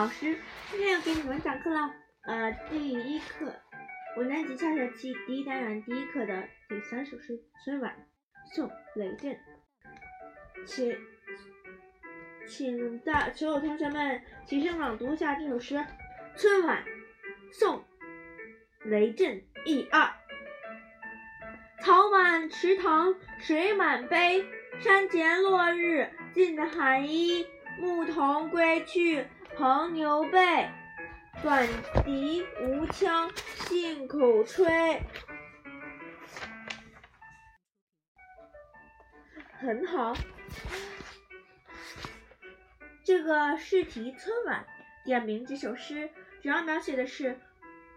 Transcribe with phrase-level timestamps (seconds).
[0.00, 0.34] 老师，
[0.70, 1.94] 今天要给你们讲课了。
[2.22, 3.54] 呃，第一课，
[4.16, 7.94] 五年级下学期第一单元第一课的第三首诗《春晚》，
[8.54, 9.38] 宋雷震。
[10.64, 10.96] 请，
[12.48, 15.74] 请大所有同学们齐声朗读一下这首诗
[16.34, 16.82] 《春晚》，
[17.52, 17.84] 宋
[18.84, 19.42] 雷震。
[19.66, 20.14] 一二，
[21.82, 24.42] 草满池塘水满陂，
[24.78, 27.46] 山前落日尽寒衣。
[27.78, 29.24] 牧童归去，
[29.60, 30.70] 横牛背，
[31.42, 31.68] 短
[32.02, 35.02] 笛无腔，信口吹。
[39.58, 40.14] 很好，
[43.04, 44.64] 这个诗题《春晚》
[45.04, 46.08] 点名这首诗
[46.40, 47.38] 主要描写的是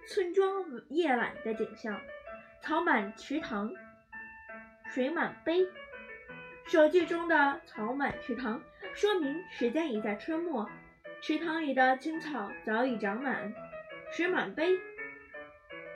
[0.06, 2.02] 村庄夜晚的景象，
[2.62, 3.72] 草满池塘，
[4.90, 5.66] 水满陂。
[6.66, 8.62] 首句中的“草满池塘”。
[8.94, 10.70] 说明时间已在春末，
[11.26, 13.54] 池塘里的青草早已长满，
[14.12, 14.78] 水满陂，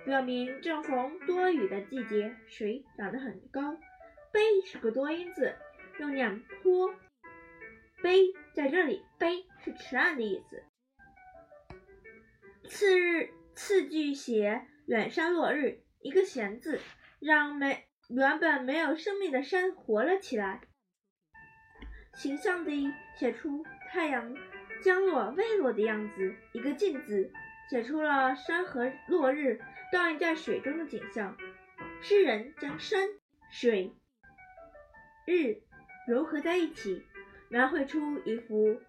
[0.05, 3.77] 表明正逢多雨的季节，水涨得很高。
[4.31, 5.53] 陂是个多音字，
[5.99, 6.95] 又念坡。
[8.01, 10.63] 陂在这里，陂是池岸的意思。
[12.69, 16.79] 次日，次句写远山落日，一个闲字，
[17.19, 20.61] 让没原本没有生命的山活了起来。
[22.13, 24.33] 形象地写出太阳
[24.81, 27.31] 将落未落的样子，一个静字
[27.69, 29.59] 写出了山河落日
[29.91, 31.37] 倒映在水中的景象。
[32.01, 33.09] 诗人将山
[33.49, 33.95] 水
[35.25, 35.61] 日
[36.07, 37.03] 融合在一起，
[37.49, 38.79] 描绘出一幅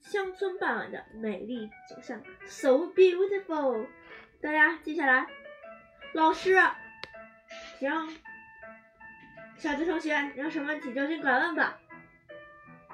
[0.00, 3.86] 乡村傍晚的美丽景象，so beautiful。
[4.40, 5.26] 大家接下来，
[6.12, 6.56] 老师，
[7.78, 8.08] 行，
[9.56, 11.78] 小智同学，有什么问题就尽管问吧。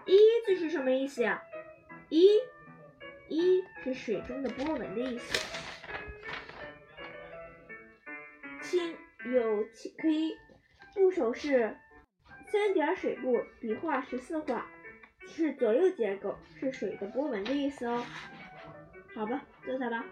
[0.07, 1.43] 一字是什么意思呀？
[2.09, 2.27] 一，
[3.29, 5.39] 一是水中的波纹的意思。
[8.63, 8.97] 亲
[9.33, 9.65] 有
[9.99, 10.37] 可以
[10.95, 11.77] 部首是
[12.51, 14.67] 三点水部，笔画十四画，
[15.27, 18.05] 是左右结构，是水的波纹的意思哦。
[19.15, 20.05] 好吧，坐下吧。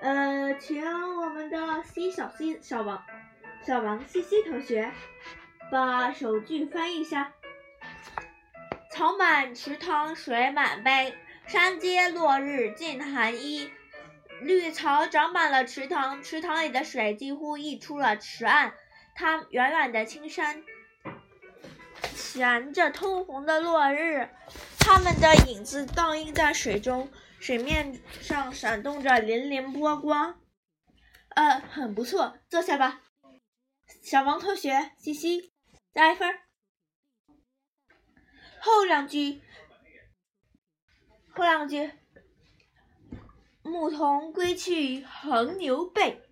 [0.00, 3.02] 呃，请我们的 C 小 C 小王
[3.62, 4.90] 小王 C C 同学
[5.70, 7.32] 把首句翻译一下。
[8.92, 11.14] 草满池塘水满陂，
[11.46, 13.70] 山间落日尽寒衣。
[14.42, 18.74] 绿草长满了池塘，池塘里的水几乎溢出了池岸。
[19.14, 20.62] 它远远的青山
[22.14, 24.28] 衔着通红的落日，
[24.78, 27.10] 它们的影子倒映在水中，
[27.40, 30.38] 水面上闪动着粼粼波光。
[31.30, 33.00] 呃，很不错，坐下吧，
[34.02, 35.50] 小王同学，嘻嘻，
[35.94, 36.38] 加一分。
[38.64, 39.40] 后两句，
[41.34, 41.90] 后两句，
[43.64, 46.22] 牧童归去，横牛背，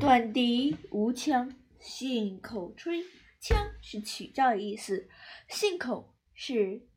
[0.00, 3.04] 短笛无腔，信口吹。
[3.40, 5.08] 腔是曲调的意思，
[5.48, 6.88] 信口是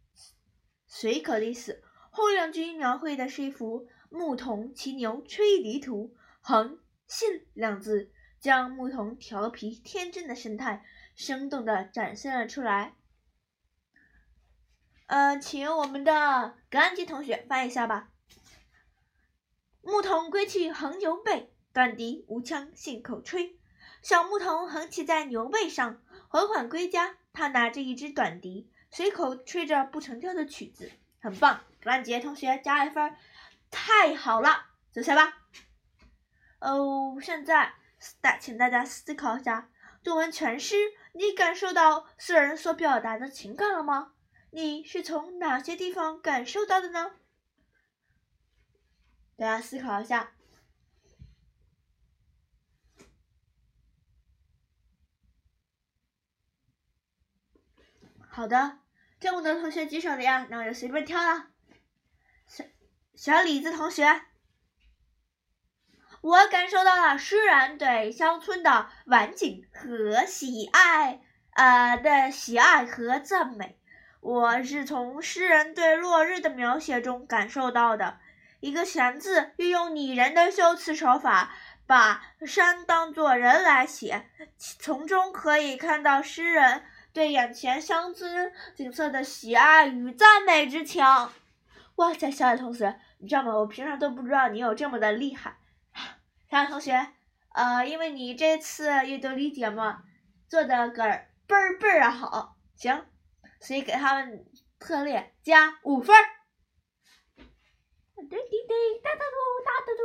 [0.88, 1.83] 随口的意思。
[2.09, 10.83] 后两句描绘的是一幅牧童骑牛吹笛图，横信两字将牧童调皮天真的神态
[11.16, 12.95] 生动的展现了出来。
[15.09, 18.09] 呃，请我们的格兰吉同学翻译一下吧。
[19.81, 23.57] 牧童归去横牛背，短笛无腔信口吹。
[24.03, 27.17] 小牧童横骑在牛背上，缓缓归家。
[27.33, 31.61] 他拿着一支短笛，随口吹着不成调的曲子，很棒。
[31.81, 33.15] 格兰杰同学加一分，
[33.71, 35.39] 太好了，坐下吧。
[36.59, 37.73] 哦，现在
[38.21, 39.71] 大，请大家思考一下，
[40.03, 40.75] 读完全诗，
[41.13, 44.13] 你感受到诗人所表达的情感了吗？
[44.51, 47.11] 你是从哪些地方感受到的呢？
[49.37, 50.31] 大家思考一下。
[58.27, 58.79] 好的，
[59.19, 61.51] 这么多同学举手的呀，那我就随便挑了。
[62.47, 62.63] 小
[63.15, 64.25] 小李子同学，
[66.21, 71.21] 我感受到了诗人对乡村的晚景和喜爱，
[71.51, 73.78] 呃的喜爱和赞美。
[74.21, 78.19] 我是从诗人对落日的描写中感受到的，
[78.60, 81.54] 一个“闲”字运用拟人的修辞手法，
[81.88, 86.83] 把山当作人来写，从中可以看到诗人
[87.13, 91.04] 对眼前乡村景色的喜爱与赞美之情。
[91.95, 93.56] 哇塞，小爱同学，你知道吗？
[93.56, 95.57] 我平常都不知道你有这么的厉害。
[96.51, 97.13] 小爱同学，
[97.54, 100.04] 呃，因为你这次阅读理解嘛，
[100.50, 101.04] 做的个
[101.48, 103.06] 倍儿倍儿好，行。
[103.59, 104.45] 所以给他们
[104.79, 106.23] 特列加五分儿。
[108.15, 110.03] 滴滴滴哒哒嘟哒哒嘟，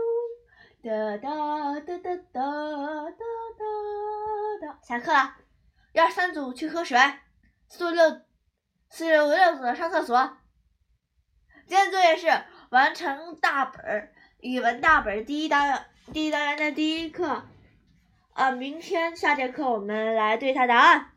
[0.82, 1.98] 哒哒哒
[2.32, 2.38] 哒
[3.12, 3.62] 哒
[4.62, 4.78] 哒。
[4.82, 5.36] 下课了，
[5.92, 6.98] 一二三组去喝水，
[7.68, 8.20] 四六
[8.90, 10.36] 四五六组上厕所。
[11.66, 12.28] 今天作业是
[12.70, 17.44] 完成大本儿语文大本第一单元第一单元的第一课。
[18.34, 21.13] 啊，明天下节课我们来对一下答案。